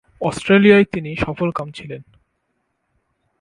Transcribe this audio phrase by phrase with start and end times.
[0.21, 2.01] অস্ট্রেলিয়ায় তিনি সফলকাম ছিলেন।